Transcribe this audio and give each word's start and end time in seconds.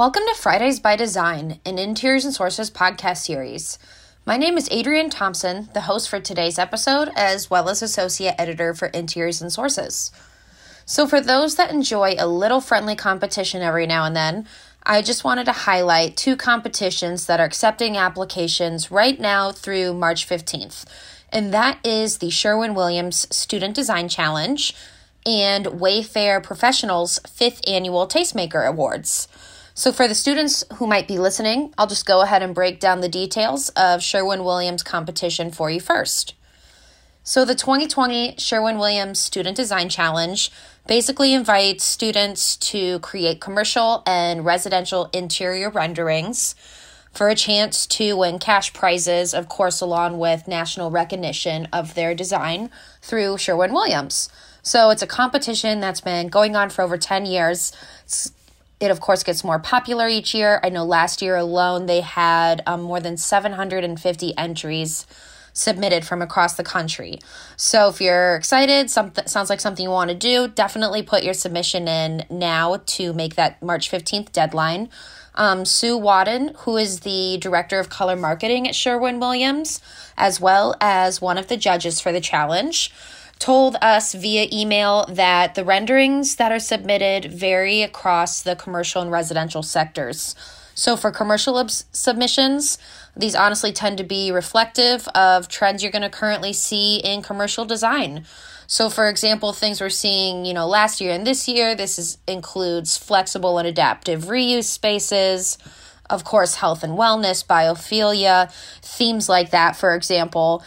Welcome 0.00 0.22
to 0.32 0.40
Fridays 0.40 0.80
by 0.80 0.96
Design, 0.96 1.60
an 1.66 1.78
Interiors 1.78 2.24
and 2.24 2.32
Sources 2.32 2.70
podcast 2.70 3.18
series. 3.18 3.78
My 4.24 4.38
name 4.38 4.56
is 4.56 4.66
Adrienne 4.70 5.10
Thompson, 5.10 5.68
the 5.74 5.82
host 5.82 6.08
for 6.08 6.18
today's 6.18 6.58
episode, 6.58 7.10
as 7.14 7.50
well 7.50 7.68
as 7.68 7.82
associate 7.82 8.34
editor 8.38 8.72
for 8.72 8.88
Interiors 8.88 9.42
and 9.42 9.52
Sources. 9.52 10.10
So, 10.86 11.06
for 11.06 11.20
those 11.20 11.56
that 11.56 11.70
enjoy 11.70 12.14
a 12.18 12.26
little 12.26 12.62
friendly 12.62 12.96
competition 12.96 13.60
every 13.60 13.86
now 13.86 14.06
and 14.06 14.16
then, 14.16 14.48
I 14.84 15.02
just 15.02 15.22
wanted 15.22 15.44
to 15.44 15.52
highlight 15.52 16.16
two 16.16 16.34
competitions 16.34 17.26
that 17.26 17.38
are 17.38 17.44
accepting 17.44 17.98
applications 17.98 18.90
right 18.90 19.20
now 19.20 19.52
through 19.52 19.92
March 19.92 20.26
15th, 20.26 20.86
and 21.30 21.52
that 21.52 21.78
is 21.84 22.18
the 22.18 22.30
Sherwin 22.30 22.74
Williams 22.74 23.26
Student 23.36 23.74
Design 23.74 24.08
Challenge 24.08 24.74
and 25.26 25.66
Wayfair 25.66 26.42
Professionals' 26.42 27.20
fifth 27.28 27.60
annual 27.68 28.08
Tastemaker 28.08 28.66
Awards. 28.66 29.28
So, 29.80 29.92
for 29.92 30.06
the 30.06 30.14
students 30.14 30.62
who 30.74 30.86
might 30.86 31.08
be 31.08 31.16
listening, 31.16 31.72
I'll 31.78 31.86
just 31.86 32.04
go 32.04 32.20
ahead 32.20 32.42
and 32.42 32.54
break 32.54 32.80
down 32.80 33.00
the 33.00 33.08
details 33.08 33.70
of 33.70 34.02
Sherwin 34.02 34.44
Williams 34.44 34.82
competition 34.82 35.50
for 35.50 35.70
you 35.70 35.80
first. 35.80 36.34
So, 37.22 37.46
the 37.46 37.54
2020 37.54 38.34
Sherwin 38.36 38.76
Williams 38.76 39.20
Student 39.20 39.56
Design 39.56 39.88
Challenge 39.88 40.52
basically 40.86 41.32
invites 41.32 41.82
students 41.82 42.58
to 42.58 42.98
create 42.98 43.40
commercial 43.40 44.02
and 44.06 44.44
residential 44.44 45.08
interior 45.14 45.70
renderings 45.70 46.54
for 47.10 47.30
a 47.30 47.34
chance 47.34 47.86
to 47.86 48.18
win 48.18 48.38
cash 48.38 48.74
prizes, 48.74 49.32
of 49.32 49.48
course, 49.48 49.80
along 49.80 50.18
with 50.18 50.46
national 50.46 50.90
recognition 50.90 51.66
of 51.72 51.94
their 51.94 52.14
design 52.14 52.68
through 53.00 53.38
Sherwin 53.38 53.72
Williams. 53.72 54.28
So, 54.60 54.90
it's 54.90 55.00
a 55.00 55.06
competition 55.06 55.80
that's 55.80 56.02
been 56.02 56.28
going 56.28 56.54
on 56.54 56.68
for 56.68 56.82
over 56.82 56.98
10 56.98 57.24
years. 57.24 57.72
It's 58.04 58.32
it, 58.80 58.90
of 58.90 59.00
course, 59.00 59.22
gets 59.22 59.44
more 59.44 59.58
popular 59.58 60.08
each 60.08 60.34
year. 60.34 60.58
I 60.62 60.70
know 60.70 60.84
last 60.84 61.20
year 61.20 61.36
alone 61.36 61.86
they 61.86 62.00
had 62.00 62.62
um, 62.66 62.80
more 62.80 62.98
than 62.98 63.16
750 63.16 64.36
entries 64.38 65.06
submitted 65.52 66.04
from 66.04 66.22
across 66.22 66.54
the 66.54 66.64
country. 66.64 67.18
So 67.56 67.88
if 67.88 68.00
you're 68.00 68.36
excited, 68.36 68.90
something 68.90 69.26
sounds 69.26 69.50
like 69.50 69.60
something 69.60 69.82
you 69.82 69.90
want 69.90 70.10
to 70.10 70.16
do, 70.16 70.48
definitely 70.48 71.02
put 71.02 71.24
your 71.24 71.34
submission 71.34 71.88
in 71.88 72.24
now 72.30 72.80
to 72.86 73.12
make 73.12 73.34
that 73.34 73.62
March 73.62 73.90
15th 73.90 74.32
deadline. 74.32 74.88
Um, 75.34 75.64
Sue 75.64 75.98
Wadden, 75.98 76.54
who 76.60 76.76
is 76.76 77.00
the 77.00 77.38
director 77.40 77.78
of 77.78 77.88
color 77.88 78.16
marketing 78.16 78.66
at 78.66 78.74
Sherwin 78.74 79.20
Williams, 79.20 79.80
as 80.16 80.40
well 80.40 80.74
as 80.80 81.20
one 81.20 81.38
of 81.38 81.48
the 81.48 81.56
judges 81.56 82.00
for 82.00 82.12
the 82.12 82.20
challenge, 82.20 82.92
told 83.40 83.76
us 83.82 84.14
via 84.14 84.46
email 84.52 85.06
that 85.08 85.56
the 85.56 85.64
renderings 85.64 86.36
that 86.36 86.52
are 86.52 86.60
submitted 86.60 87.32
vary 87.32 87.82
across 87.82 88.42
the 88.42 88.54
commercial 88.54 89.02
and 89.02 89.10
residential 89.10 89.62
sectors. 89.62 90.36
So, 90.74 90.96
for 90.96 91.10
commercial 91.10 91.66
submissions, 91.68 92.78
these 93.16 93.34
honestly 93.34 93.72
tend 93.72 93.98
to 93.98 94.04
be 94.04 94.30
reflective 94.30 95.08
of 95.08 95.48
trends 95.48 95.82
you're 95.82 95.90
going 95.90 96.02
to 96.02 96.10
currently 96.10 96.52
see 96.52 96.98
in 96.98 97.22
commercial 97.22 97.64
design. 97.64 98.24
So, 98.66 98.88
for 98.88 99.08
example, 99.08 99.52
things 99.52 99.80
we're 99.80 99.88
seeing, 99.88 100.44
you 100.44 100.54
know, 100.54 100.68
last 100.68 101.00
year 101.00 101.12
and 101.12 101.26
this 101.26 101.48
year, 101.48 101.74
this 101.74 101.98
is, 101.98 102.18
includes 102.28 102.96
flexible 102.96 103.58
and 103.58 103.66
adaptive 103.66 104.26
reuse 104.26 104.64
spaces, 104.64 105.58
of 106.08 106.24
course, 106.24 106.54
health 106.54 106.84
and 106.84 106.96
wellness, 106.96 107.44
biophilia, 107.44 108.52
themes 108.80 109.28
like 109.28 109.50
that, 109.50 109.76
for 109.76 109.94
example. 109.94 110.62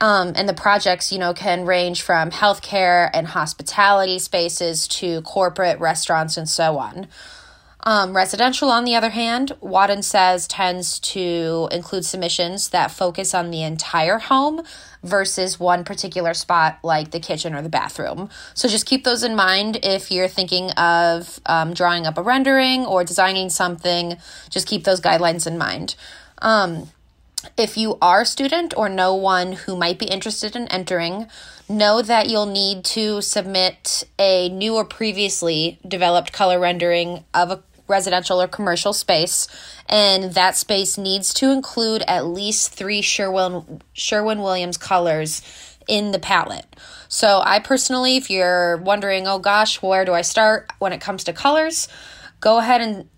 Um, 0.00 0.32
and 0.36 0.48
the 0.48 0.54
projects, 0.54 1.12
you 1.12 1.18
know, 1.18 1.34
can 1.34 1.66
range 1.66 2.02
from 2.02 2.30
healthcare 2.30 3.10
and 3.12 3.26
hospitality 3.26 4.18
spaces 4.18 4.86
to 4.88 5.22
corporate 5.22 5.80
restaurants 5.80 6.36
and 6.36 6.48
so 6.48 6.78
on. 6.78 7.08
Um, 7.84 8.14
residential, 8.14 8.70
on 8.70 8.84
the 8.84 8.96
other 8.96 9.10
hand, 9.10 9.52
Wadden 9.60 10.02
says 10.02 10.46
tends 10.46 10.98
to 11.00 11.68
include 11.70 12.04
submissions 12.04 12.70
that 12.70 12.90
focus 12.90 13.34
on 13.34 13.50
the 13.50 13.62
entire 13.62 14.18
home 14.18 14.62
versus 15.02 15.60
one 15.60 15.84
particular 15.84 16.34
spot 16.34 16.80
like 16.82 17.12
the 17.12 17.20
kitchen 17.20 17.54
or 17.54 17.62
the 17.62 17.68
bathroom. 17.68 18.28
So 18.54 18.68
just 18.68 18.84
keep 18.84 19.04
those 19.04 19.22
in 19.22 19.36
mind 19.36 19.78
if 19.84 20.10
you're 20.10 20.28
thinking 20.28 20.70
of 20.72 21.40
um, 21.46 21.72
drawing 21.72 22.04
up 22.04 22.18
a 22.18 22.22
rendering 22.22 22.84
or 22.84 23.04
designing 23.04 23.48
something. 23.48 24.16
Just 24.50 24.66
keep 24.66 24.84
those 24.84 25.00
guidelines 25.00 25.46
in 25.46 25.56
mind. 25.56 25.94
Um, 26.42 26.90
if 27.56 27.76
you 27.76 27.98
are 28.00 28.22
a 28.22 28.26
student 28.26 28.74
or 28.76 28.88
know 28.88 29.14
one 29.14 29.52
who 29.52 29.76
might 29.76 29.98
be 29.98 30.06
interested 30.06 30.56
in 30.56 30.68
entering, 30.68 31.26
know 31.68 32.02
that 32.02 32.28
you'll 32.28 32.46
need 32.46 32.84
to 32.84 33.20
submit 33.20 34.04
a 34.18 34.48
new 34.48 34.74
or 34.74 34.84
previously 34.84 35.78
developed 35.86 36.32
color 36.32 36.58
rendering 36.58 37.24
of 37.34 37.50
a 37.50 37.62
residential 37.88 38.40
or 38.40 38.46
commercial 38.46 38.92
space, 38.92 39.48
and 39.88 40.34
that 40.34 40.56
space 40.56 40.98
needs 40.98 41.32
to 41.34 41.50
include 41.50 42.02
at 42.02 42.26
least 42.26 42.72
three 42.72 43.00
Sherwin, 43.00 43.82
Sherwin 43.94 44.40
Williams 44.40 44.76
colors 44.76 45.42
in 45.88 46.12
the 46.12 46.18
palette. 46.18 46.66
So, 47.08 47.40
I 47.42 47.60
personally, 47.60 48.16
if 48.16 48.30
you're 48.30 48.76
wondering, 48.76 49.26
oh 49.26 49.38
gosh, 49.38 49.80
where 49.80 50.04
do 50.04 50.12
I 50.12 50.20
start 50.20 50.70
when 50.78 50.92
it 50.92 51.00
comes 51.00 51.24
to 51.24 51.32
colors, 51.32 51.88
go 52.40 52.58
ahead 52.58 52.82
and 52.82 53.08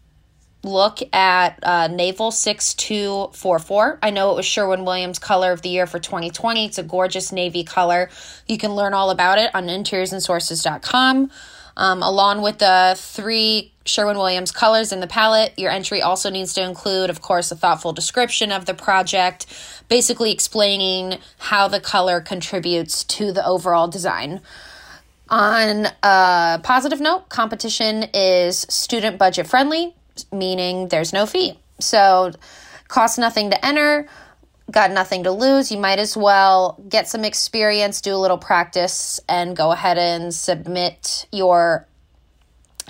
look 0.62 1.00
at 1.14 1.58
uh, 1.62 1.88
Naval 1.88 2.30
6244. 2.30 3.98
I 4.02 4.10
know 4.10 4.32
it 4.32 4.36
was 4.36 4.46
Sherwin 4.46 4.84
Williams 4.84 5.18
Color 5.18 5.52
of 5.52 5.62
the 5.62 5.70
Year 5.70 5.86
for 5.86 5.98
2020. 5.98 6.66
It's 6.66 6.78
a 6.78 6.82
gorgeous 6.82 7.32
navy 7.32 7.64
color. 7.64 8.10
You 8.46 8.58
can 8.58 8.74
learn 8.74 8.94
all 8.94 9.10
about 9.10 9.38
it 9.38 9.54
on 9.54 9.66
interiorsandsources.com. 9.66 11.30
Um, 11.76 12.02
along 12.02 12.42
with 12.42 12.58
the 12.58 12.94
three 12.98 13.72
Sherwin 13.86 14.18
Williams 14.18 14.52
colors 14.52 14.92
in 14.92 15.00
the 15.00 15.06
palette, 15.06 15.58
your 15.58 15.70
entry 15.70 16.02
also 16.02 16.28
needs 16.28 16.52
to 16.54 16.62
include, 16.62 17.08
of 17.08 17.22
course, 17.22 17.50
a 17.50 17.56
thoughtful 17.56 17.92
description 17.92 18.52
of 18.52 18.66
the 18.66 18.74
project, 18.74 19.46
basically 19.88 20.30
explaining 20.30 21.18
how 21.38 21.68
the 21.68 21.80
color 21.80 22.20
contributes 22.20 23.04
to 23.04 23.32
the 23.32 23.46
overall 23.46 23.88
design. 23.88 24.42
On 25.30 25.86
a 26.02 26.60
positive 26.62 27.00
note, 27.00 27.28
competition 27.28 28.04
is 28.12 28.66
student 28.68 29.16
budget 29.16 29.46
friendly 29.46 29.94
meaning 30.32 30.88
there's 30.88 31.12
no 31.12 31.26
fee. 31.26 31.58
So, 31.80 32.32
costs 32.88 33.18
nothing 33.18 33.50
to 33.50 33.64
enter, 33.64 34.08
got 34.70 34.90
nothing 34.90 35.24
to 35.24 35.30
lose. 35.30 35.70
You 35.70 35.78
might 35.78 35.98
as 35.98 36.16
well 36.16 36.82
get 36.88 37.08
some 37.08 37.24
experience, 37.24 38.00
do 38.00 38.14
a 38.14 38.18
little 38.18 38.38
practice, 38.38 39.20
and 39.28 39.56
go 39.56 39.72
ahead 39.72 39.98
and 39.98 40.34
submit 40.34 41.26
your 41.32 41.86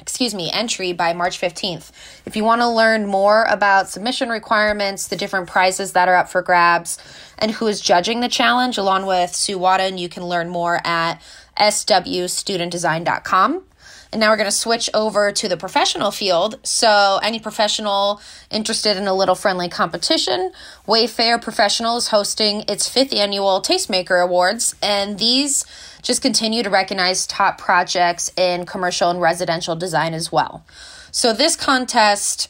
excuse 0.01 0.35
me, 0.35 0.51
entry 0.51 0.93
by 0.93 1.13
March 1.13 1.41
15th. 1.41 1.91
If 2.25 2.35
you 2.35 2.43
want 2.43 2.63
to 2.63 2.69
learn 2.69 3.07
more 3.07 3.45
about 3.45 3.89
submission 3.89 4.31
requirements, 4.31 5.09
the 5.09 5.17
different 5.17 5.49
prizes 5.49 5.93
that 5.93 6.09
are 6.09 6.17
up 6.17 6.31
for 6.31 6.43
grabs, 6.43 6.99
and 7.39 7.51
who 7.51 7.67
is 7.67 7.81
judging 7.81 8.21
the 8.21 8.29
challenge, 8.29 8.79
along 8.79 9.07
with 9.07 9.35
Sue 9.35 9.59
Wadden, 9.59 9.99
you 9.99 10.09
can 10.09 10.25
learn 10.25 10.49
more 10.49 10.81
at 10.85 11.21
swstudentdesign.com. 11.59 13.65
And 14.13 14.21
now 14.21 14.31
we're 14.31 14.37
going 14.37 14.47
to 14.47 14.53
switch 14.53 14.91
over 14.93 15.31
to 15.31 15.49
the 15.49 15.57
professional 15.57 16.11
field. 16.11 16.59
So, 16.65 17.21
any 17.23 17.39
professional 17.39 18.21
interested 18.51 18.97
in 18.97 19.07
a 19.07 19.15
little 19.15 19.37
friendly 19.37 19.69
competition, 19.69 20.53
Wayfair 20.87 21.41
Professional 21.41 21.97
is 21.97 22.09
hosting 22.09 22.65
its 22.69 22.89
fifth 22.89 23.15
annual 23.15 23.63
Tastemaker 23.63 24.23
Awards, 24.23 24.75
and 24.83 25.19
these 25.19 25.65
just 26.03 26.23
continue 26.23 26.65
to 26.65 26.71
recognize 26.71 27.27
top 27.27 27.59
projects 27.59 28.33
in 28.37 28.67
commercial 28.67 29.11
and 29.11 29.21
residential 29.21 29.77
design 29.77 30.13
as 30.13 30.33
well. 30.33 30.65
So, 31.13 31.33
this 31.33 31.55
contest 31.55 32.49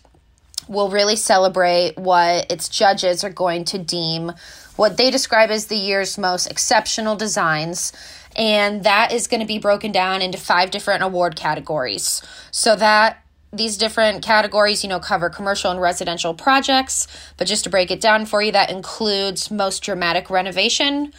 will 0.67 0.89
really 0.89 1.17
celebrate 1.17 1.99
what 1.99 2.51
its 2.51 2.69
judges 2.69 3.23
are 3.23 3.31
going 3.31 3.65
to 3.67 3.79
deem 3.79 4.33
what 4.77 4.97
they 4.97 5.11
describe 5.11 5.51
as 5.51 5.67
the 5.67 5.77
year's 5.77 6.17
most 6.17 6.47
exceptional 6.47 7.15
designs 7.15 7.93
and 8.41 8.85
that 8.85 9.13
is 9.13 9.27
going 9.27 9.41
to 9.41 9.47
be 9.47 9.59
broken 9.59 9.93
down 9.93 10.23
into 10.23 10.39
five 10.39 10.71
different 10.71 11.03
award 11.03 11.37
categories. 11.37 12.23
So 12.51 12.75
that 12.75 13.23
these 13.53 13.77
different 13.77 14.25
categories, 14.25 14.83
you 14.83 14.89
know, 14.89 14.99
cover 14.99 15.29
commercial 15.29 15.71
and 15.71 15.81
residential 15.81 16.33
projects, 16.33 17.07
but 17.37 17.47
just 17.47 17.65
to 17.65 17.71
break 17.71 17.91
it 17.91 18.01
down 18.01 18.25
for 18.25 18.41
you, 18.41 18.51
that 18.53 18.71
includes 18.71 19.51
most 19.51 19.83
dramatic 19.83 20.31
renovation, 20.31 21.13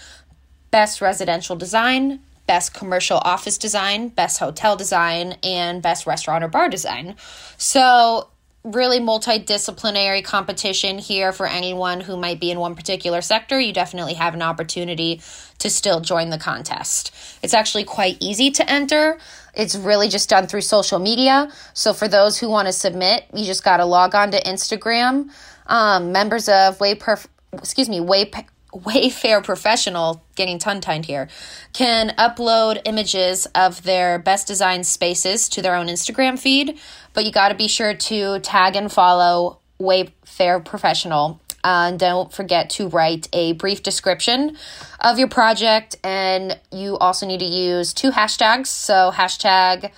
best 0.72 1.00
residential 1.00 1.56
design, 1.56 2.22
best 2.48 2.74
commercial 2.74 3.18
office 3.20 3.58
design, 3.58 4.08
best 4.08 4.40
hotel 4.40 4.76
design, 4.76 5.36
and 5.44 5.84
best 5.84 6.08
restaurant 6.08 6.44
or 6.44 6.48
bar 6.48 6.70
design. 6.70 7.16
So 7.58 8.30
really 8.64 9.00
multidisciplinary 9.00 10.24
competition 10.24 11.00
here 11.00 11.32
for 11.32 11.48
anyone 11.48 12.02
who 12.02 12.16
might 12.16 12.40
be 12.40 12.52
in 12.52 12.60
one 12.60 12.76
particular 12.76 13.22
sector, 13.22 13.60
you 13.60 13.74
definitely 13.74 14.14
have 14.14 14.34
an 14.34 14.42
opportunity 14.42 15.22
to 15.58 15.70
still 15.70 16.00
join 16.00 16.30
the 16.30 16.38
contest. 16.38 17.14
It's 17.42 17.54
actually 17.54 17.86
quite 17.86 18.18
easy 18.20 18.52
to 18.52 18.70
enter. 18.70 19.18
It's 19.54 19.76
really 19.76 20.10
just 20.10 20.30
done 20.30 20.48
through 20.48 20.62
social 20.62 21.00
media. 21.00 21.52
So 21.74 21.94
for 21.94 22.08
those 22.08 22.38
who 22.38 22.50
want 22.50 22.68
to 22.68 22.74
submit, 22.74 23.26
you 23.34 23.46
just 23.46 23.64
got 23.64 23.78
to 23.78 23.86
log 23.86 24.14
on 24.16 24.32
to 24.32 24.42
Instagram. 24.42 25.30
Um, 25.66 26.12
members 26.12 26.48
of 26.48 26.80
Way 26.80 26.96
Perf- 26.96 27.28
excuse 27.54 27.90
me, 27.90 28.00
Way 28.00 28.26
Wayfair 28.74 29.44
professional, 29.44 30.24
getting 30.36 30.60
tongue 30.60 30.82
tied 30.82 31.06
here, 31.06 31.28
can 31.74 32.10
upload 32.18 32.82
images 32.86 33.46
of 33.56 33.84
their 33.84 34.20
best 34.20 34.48
design 34.48 34.84
spaces 34.84 35.50
to 35.50 35.62
their 35.62 35.76
own 35.76 35.88
Instagram 35.88 36.40
feed, 36.40 36.80
but 37.14 37.26
you 37.26 37.32
got 37.32 37.50
to 37.50 37.56
be 37.56 37.68
sure 37.68 37.94
to 37.94 38.40
tag 38.40 38.76
and 38.76 38.92
follow 38.92 39.60
Wayfair 39.80 40.64
professional. 40.64 41.40
Uh, 41.64 41.90
and 41.90 42.00
don't 42.00 42.34
forget 42.34 42.72
to 42.72 42.88
write 42.88 43.30
a 43.34 43.54
brief 43.54 43.84
description 43.84 44.58
of 45.00 45.20
your 45.20 45.28
project. 45.28 45.96
And 46.04 46.60
you 46.72 46.98
also 46.98 47.28
need 47.28 47.40
to 47.42 47.46
use 47.46 47.94
two 47.94 48.10
hashtags. 48.12 48.68
So, 48.68 49.12
hashtag 49.14 49.92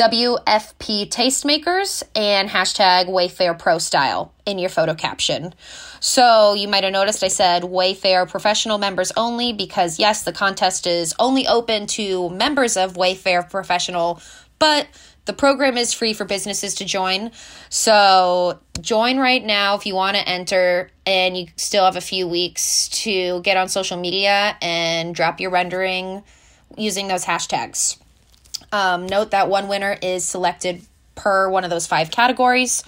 WFP 0.00 1.10
Tastemakers 1.10 2.02
and 2.16 2.48
hashtag 2.48 3.06
Wayfair 3.06 3.58
Pro 3.58 3.76
Style 3.76 4.32
in 4.46 4.58
your 4.58 4.70
photo 4.70 4.94
caption. 4.94 5.52
So 6.00 6.54
you 6.54 6.68
might 6.68 6.84
have 6.84 6.92
noticed 6.94 7.22
I 7.22 7.28
said 7.28 7.64
Wayfair 7.64 8.26
professional 8.26 8.78
members 8.78 9.12
only 9.14 9.52
because, 9.52 9.98
yes, 9.98 10.22
the 10.22 10.32
contest 10.32 10.86
is 10.86 11.14
only 11.18 11.46
open 11.46 11.86
to 11.88 12.30
members 12.30 12.78
of 12.78 12.94
Wayfair 12.94 13.50
professional, 13.50 14.22
but 14.58 14.88
the 15.26 15.34
program 15.34 15.76
is 15.76 15.92
free 15.92 16.14
for 16.14 16.24
businesses 16.24 16.76
to 16.76 16.86
join. 16.86 17.30
So 17.68 18.58
join 18.80 19.18
right 19.18 19.44
now 19.44 19.74
if 19.74 19.84
you 19.84 19.94
want 19.94 20.16
to 20.16 20.26
enter, 20.26 20.88
and 21.04 21.36
you 21.36 21.48
still 21.56 21.84
have 21.84 21.96
a 21.96 22.00
few 22.00 22.26
weeks 22.26 22.88
to 22.88 23.42
get 23.42 23.58
on 23.58 23.68
social 23.68 23.98
media 23.98 24.56
and 24.62 25.14
drop 25.14 25.40
your 25.40 25.50
rendering 25.50 26.22
using 26.78 27.06
those 27.06 27.26
hashtags. 27.26 27.99
Um, 28.72 29.06
note 29.06 29.32
that 29.32 29.48
one 29.48 29.68
winner 29.68 29.96
is 30.00 30.24
selected 30.24 30.82
per 31.14 31.48
one 31.48 31.64
of 31.64 31.70
those 31.70 31.86
five 31.86 32.10
categories. 32.10 32.82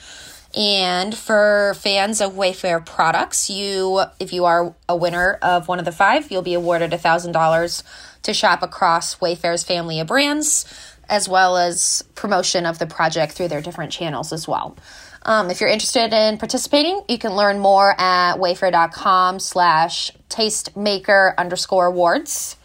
And 0.55 1.17
for 1.17 1.75
fans 1.79 2.20
of 2.20 2.32
Wayfair 2.32 2.84
products, 2.84 3.49
you 3.49 4.02
if 4.20 4.32
you 4.32 4.44
are 4.44 4.75
a 4.88 4.96
winner 4.96 5.38
of 5.40 5.67
one 5.67 5.79
of 5.79 5.84
the 5.84 5.93
five, 5.93 6.31
you'll 6.31 6.43
be 6.43 6.55
awarded 6.55 6.90
$1,000 6.90 7.82
to 8.23 8.34
shop 8.34 8.62
across 8.62 9.17
Wayfair's 9.17 9.64
family 9.64 9.99
of 9.99 10.08
brands, 10.08 10.67
as 11.08 11.29
well 11.29 11.56
as 11.56 12.05
promotion 12.14 12.67
of 12.67 12.78
the 12.78 12.87
project 12.87 13.32
through 13.32 13.49
their 13.49 13.62
different 13.62 13.93
channels 13.93 14.32
as 14.32 14.46
well. 14.46 14.76
Um, 15.25 15.50
if 15.50 15.61
you're 15.61 15.70
interested 15.70 16.12
in 16.12 16.37
participating, 16.37 17.02
you 17.08 17.17
can 17.17 17.35
learn 17.35 17.58
more 17.58 17.94
at 17.99 18.37
wayfair.com 18.37 19.38
slash 19.38 20.11
tastemaker 20.28 21.37
underscore 21.38 21.87
awards. 21.87 22.56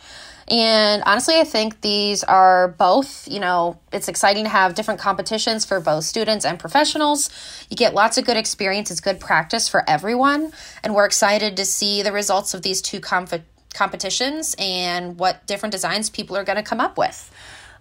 And 0.50 1.04
honestly, 1.06 1.36
I 1.40 1.44
think 1.44 1.82
these 1.82 2.24
are 2.24 2.70
both, 2.70 3.28
you 3.28 3.40
know, 3.40 3.80
it's 3.92 4.08
exciting 4.08 4.46
to 4.46 4.50
have 4.50 4.76
different 4.76 5.00
competitions 5.00 5.66
for 5.66 5.82
both 5.82 6.06
students 6.06 6.46
and 6.46 6.58
professionals. 6.58 7.30
You 7.70 7.76
get 7.76 7.94
lots 7.94 8.18
of 8.18 8.26
good 8.26 8.38
experience, 8.38 8.90
it's 8.90 9.02
good 9.02 9.20
practice 9.20 9.68
for 9.68 9.84
everyone. 9.90 10.54
And 10.84 10.96
we're 10.96 11.06
excited 11.06 11.58
to 11.58 11.66
see 11.66 12.02
the 12.02 12.14
results 12.14 12.54
of 12.54 12.62
these 12.62 12.82
two 12.82 13.02
comp- 13.02 13.44
competitions 13.74 14.56
and 14.58 15.20
what 15.20 15.46
different 15.48 15.74
designs 15.74 16.10
people 16.10 16.38
are 16.38 16.46
going 16.46 16.56
to 16.58 16.64
come 16.64 16.80
up 16.80 16.98
with. 16.98 17.30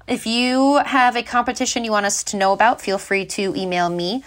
If 0.09 0.27
you 0.27 0.79
have 0.85 1.15
a 1.15 1.23
competition 1.23 1.85
you 1.85 1.93
want 1.93 2.07
us 2.07 2.25
to 2.25 2.37
know 2.37 2.53
about, 2.53 2.81
feel 2.81 2.99
free 2.99 3.27
to 3.27 3.55
email 3.57 3.89
me 3.89 4.25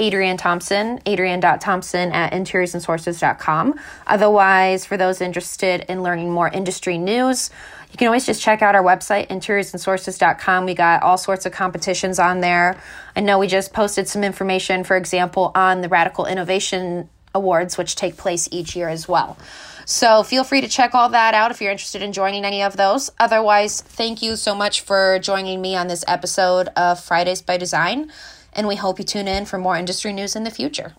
Adrienne 0.00 0.36
Thompson, 0.36 1.00
adrienne.thompson 1.06 2.12
at 2.12 2.32
interiorsandsources.com. 2.32 3.78
Otherwise, 4.06 4.86
for 4.86 4.96
those 4.96 5.20
interested 5.20 5.84
in 5.88 6.02
learning 6.02 6.30
more 6.30 6.48
industry 6.48 6.98
news, 6.98 7.50
you 7.92 7.98
can 7.98 8.06
always 8.08 8.24
just 8.24 8.40
check 8.40 8.62
out 8.62 8.74
our 8.74 8.82
website, 8.82 9.28
interiorsandsources.com. 9.28 10.64
We 10.64 10.74
got 10.74 11.02
all 11.02 11.18
sorts 11.18 11.44
of 11.44 11.52
competitions 11.52 12.18
on 12.18 12.40
there. 12.40 12.80
I 13.14 13.20
know 13.20 13.38
we 13.38 13.46
just 13.46 13.74
posted 13.74 14.08
some 14.08 14.24
information, 14.24 14.82
for 14.82 14.96
example, 14.96 15.52
on 15.54 15.82
the 15.82 15.90
Radical 15.90 16.24
Innovation 16.24 17.10
Awards, 17.34 17.76
which 17.76 17.94
take 17.94 18.16
place 18.16 18.48
each 18.50 18.74
year 18.74 18.88
as 18.88 19.06
well. 19.06 19.36
So 19.84 20.22
feel 20.22 20.42
free 20.42 20.62
to 20.62 20.68
check 20.68 20.94
all 20.94 21.10
that 21.10 21.34
out 21.34 21.50
if 21.50 21.60
you're 21.60 21.70
interested 21.70 22.00
in 22.00 22.14
joining 22.14 22.46
any 22.46 22.62
of 22.62 22.78
those. 22.78 23.10
Otherwise, 23.20 23.82
thank 23.82 24.22
you 24.22 24.36
so 24.36 24.54
much 24.54 24.80
for 24.80 25.18
joining 25.18 25.60
me 25.60 25.76
on 25.76 25.88
this 25.88 26.04
episode 26.08 26.68
of 26.68 26.98
Fridays 26.98 27.42
by 27.42 27.58
Design, 27.58 28.10
and 28.54 28.66
we 28.66 28.76
hope 28.76 28.98
you 28.98 29.04
tune 29.04 29.28
in 29.28 29.44
for 29.44 29.58
more 29.58 29.76
industry 29.76 30.14
news 30.14 30.34
in 30.34 30.44
the 30.44 30.50
future. 30.50 30.94